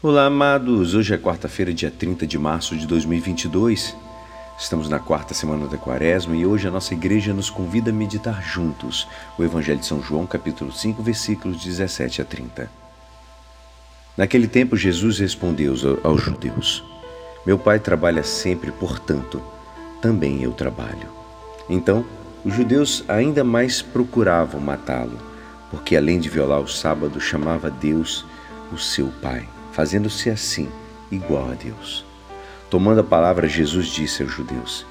[0.00, 0.94] Olá, amados!
[0.94, 3.96] Hoje é quarta-feira, dia 30 de março de 2022.
[4.56, 8.40] Estamos na quarta semana da quaresma e hoje a nossa igreja nos convida a meditar
[8.40, 12.70] juntos o Evangelho de São João, capítulo 5, versículos 17 a 30.
[14.16, 15.74] Naquele tempo, Jesus respondeu
[16.04, 16.84] aos judeus:
[17.44, 19.42] Meu pai trabalha sempre, portanto,
[20.00, 21.08] também eu trabalho.
[21.68, 22.04] Então,
[22.44, 25.18] os judeus ainda mais procuravam matá-lo,
[25.72, 28.24] porque além de violar o sábado, chamava Deus
[28.72, 30.68] o seu pai fazendo-se assim
[31.08, 32.04] igual a Deus.
[32.68, 34.84] Tomando a palavra, Jesus disse aos judeus: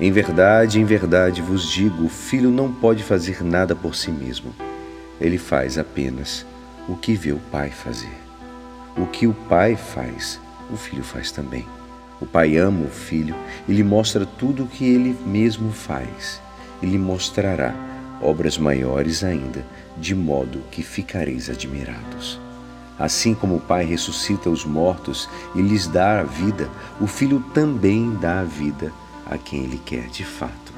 [0.00, 4.52] Em verdade, em verdade vos digo: o filho não pode fazer nada por si mesmo.
[5.20, 6.44] Ele faz apenas
[6.88, 8.18] o que vê o pai fazer.
[8.96, 11.64] O que o pai faz, o filho faz também.
[12.20, 13.36] O pai ama o filho
[13.68, 16.42] e lhe mostra tudo o que ele mesmo faz.
[16.82, 17.72] E lhe mostrará
[18.20, 19.64] obras maiores ainda,
[19.96, 22.40] de modo que ficareis admirados.
[23.02, 26.70] Assim como o Pai ressuscita os mortos e lhes dá a vida,
[27.00, 28.92] o Filho também dá a vida
[29.26, 30.72] a quem ele quer de fato.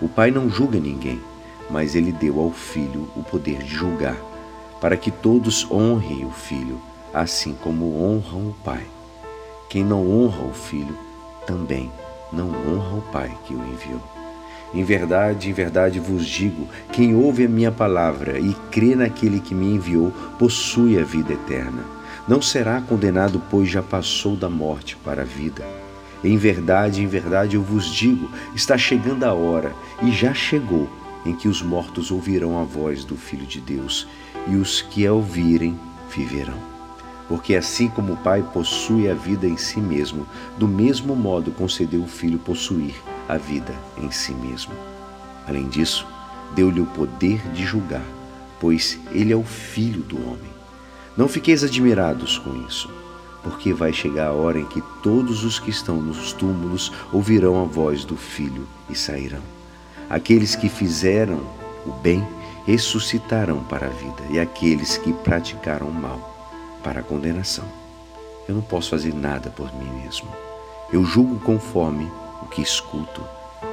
[0.00, 1.20] O Pai não julga ninguém,
[1.68, 4.16] mas ele deu ao Filho o poder de julgar,
[4.80, 6.80] para que todos honrem o Filho,
[7.12, 8.86] assim como honram o Pai.
[9.68, 10.96] Quem não honra o Filho,
[11.46, 11.92] também
[12.32, 14.17] não honra o Pai que o enviou.
[14.72, 19.54] Em verdade, em verdade vos digo: quem ouve a minha palavra e crê naquele que
[19.54, 21.84] me enviou, possui a vida eterna.
[22.26, 25.64] Não será condenado, pois já passou da morte para a vida.
[26.22, 30.88] Em verdade, em verdade eu vos digo: está chegando a hora, e já chegou,
[31.24, 34.06] em que os mortos ouvirão a voz do Filho de Deus,
[34.46, 35.78] e os que a ouvirem
[36.14, 36.77] viverão.
[37.28, 40.26] Porque assim como o Pai possui a vida em si mesmo,
[40.56, 42.94] do mesmo modo concedeu o Filho possuir
[43.28, 44.72] a vida em si mesmo.
[45.46, 46.06] Além disso,
[46.54, 48.04] deu-lhe o poder de julgar,
[48.58, 50.50] pois ele é o Filho do homem.
[51.18, 52.90] Não fiqueis admirados com isso,
[53.42, 57.64] porque vai chegar a hora em que todos os que estão nos túmulos ouvirão a
[57.64, 59.42] voz do Filho e sairão.
[60.08, 61.40] Aqueles que fizeram
[61.84, 62.26] o bem
[62.66, 66.37] ressuscitarão para a vida, e aqueles que praticaram o mal
[66.88, 67.66] para a condenação.
[68.48, 70.26] Eu não posso fazer nada por mim mesmo.
[70.90, 72.10] Eu julgo conforme
[72.40, 73.22] o que escuto,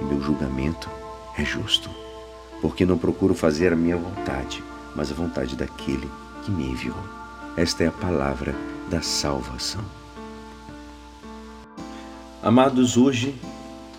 [0.00, 0.90] e meu julgamento
[1.38, 1.88] é justo,
[2.60, 4.60] porque não procuro fazer a minha vontade,
[4.96, 6.10] mas a vontade daquele
[6.44, 6.98] que me enviou.
[7.56, 8.56] Esta é a palavra
[8.90, 9.84] da salvação.
[12.42, 13.36] Amados, hoje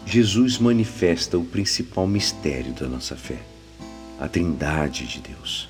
[0.06, 3.39] Jesus manifesta o principal mistério da nossa fé,
[4.19, 5.69] a Trindade de Deus.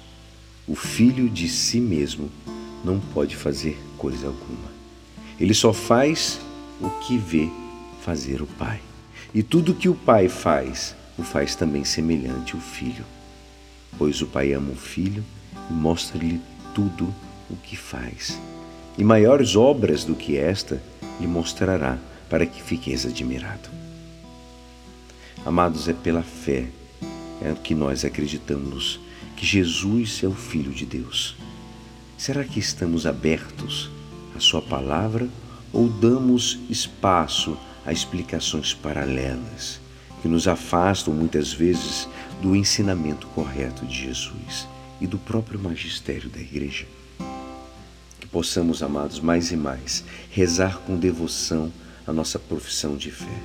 [0.67, 2.31] O Filho de si mesmo
[2.87, 4.71] não pode fazer coisa alguma.
[5.37, 6.39] Ele só faz
[6.81, 7.49] o que vê
[8.01, 8.79] fazer o Pai.
[9.33, 13.03] E tudo que o Pai faz, o faz também semelhante ao Filho.
[13.97, 15.23] Pois o Pai ama o Filho
[15.69, 16.39] e mostra-lhe
[16.73, 17.13] tudo
[17.49, 18.39] o que faz.
[18.97, 20.81] E maiores obras do que esta
[21.19, 21.97] lhe mostrará,
[22.29, 23.69] para que fiqueis admirado.
[25.45, 26.67] Amados, é pela fé
[27.41, 28.99] é que nós acreditamos
[29.35, 31.35] que Jesus é o Filho de Deus
[32.17, 33.91] Será que estamos abertos
[34.35, 35.29] à Sua palavra
[35.71, 37.55] ou damos espaço
[37.85, 39.79] a explicações paralelas
[40.19, 42.09] que nos afastam muitas vezes
[42.41, 44.67] do ensinamento correto de Jesus
[44.99, 46.87] e do próprio magistério da Igreja?
[48.19, 51.71] Que possamos, amados, mais e mais rezar com devoção
[52.07, 53.39] a nossa profissão de fé.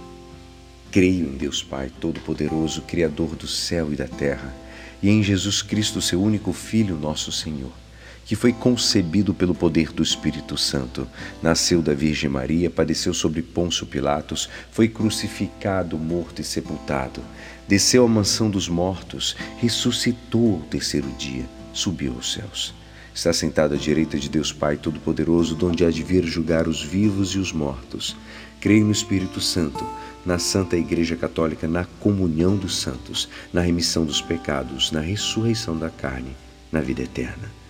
[0.90, 4.54] Creio em Deus Pai Todo-Poderoso, Criador do céu e da terra,
[5.02, 7.81] e em Jesus Cristo, seu único Filho, nosso Senhor
[8.24, 11.06] que foi concebido pelo poder do Espírito Santo.
[11.42, 17.20] Nasceu da Virgem Maria, padeceu sobre Pôncio Pilatos, foi crucificado, morto e sepultado.
[17.68, 22.74] Desceu à mansão dos mortos, ressuscitou ao terceiro dia, subiu aos céus.
[23.14, 27.30] Está sentado à direita de Deus Pai Todo-Poderoso, donde há de vir julgar os vivos
[27.30, 28.16] e os mortos.
[28.58, 29.84] Creio no Espírito Santo,
[30.24, 35.90] na Santa Igreja Católica, na comunhão dos santos, na remissão dos pecados, na ressurreição da
[35.90, 36.34] carne,
[36.70, 37.61] na vida eterna.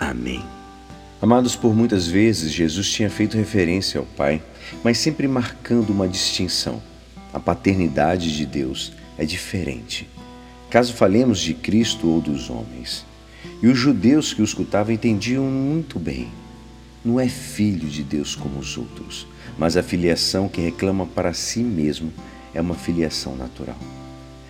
[0.00, 0.42] Amém.
[1.20, 4.42] Amados, por muitas vezes Jesus tinha feito referência ao Pai,
[4.82, 6.82] mas sempre marcando uma distinção.
[7.34, 10.08] A paternidade de Deus é diferente.
[10.70, 13.04] Caso falemos de Cristo ou dos homens.
[13.62, 16.28] E os judeus que o escutavam entendiam muito bem.
[17.04, 19.26] Não é filho de Deus como os outros,
[19.58, 22.10] mas a filiação que reclama para si mesmo
[22.54, 23.78] é uma filiação natural.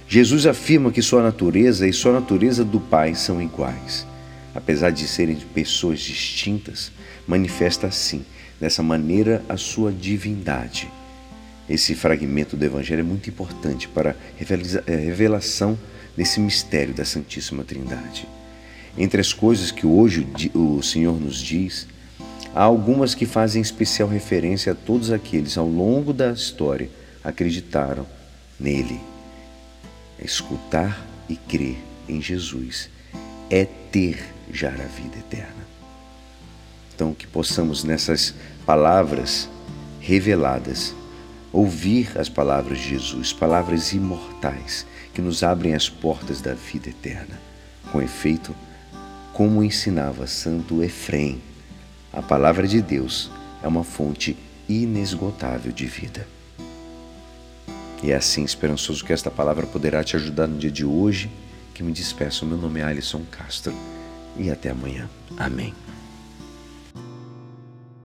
[0.06, 4.06] Jesus afirma que sua natureza e sua natureza do Pai são iguais
[4.54, 6.90] apesar de serem pessoas distintas,
[7.26, 8.24] manifesta assim,
[8.60, 10.88] dessa maneira, a sua divindade.
[11.68, 15.78] Esse fragmento do Evangelho é muito importante para a revelação
[16.16, 18.28] desse mistério da Santíssima Trindade.
[18.98, 21.86] Entre as coisas que hoje o Senhor nos diz,
[22.54, 26.90] Há algumas que fazem especial referência a todos aqueles ao longo da história
[27.22, 28.04] acreditaram
[28.58, 29.00] nele.
[30.22, 31.76] Escutar e crer
[32.08, 32.90] em Jesus
[33.48, 34.18] é ter
[34.52, 35.66] já a vida eterna.
[36.94, 38.34] Então, que possamos nessas
[38.66, 39.48] palavras
[40.00, 40.94] reveladas
[41.52, 47.40] ouvir as palavras de Jesus, palavras imortais que nos abrem as portas da vida eterna.
[47.90, 48.54] Com efeito,
[49.32, 51.40] como ensinava Santo Efrem,
[52.12, 53.30] a palavra de Deus
[53.62, 54.36] é uma fonte
[54.68, 56.26] inesgotável de vida.
[58.02, 61.30] E é assim, esperançoso, que esta palavra poderá te ajudar no dia de hoje,
[61.74, 62.46] que me despeço.
[62.46, 63.74] Meu nome é Alisson Castro
[64.36, 65.08] e até amanhã.
[65.36, 65.74] Amém.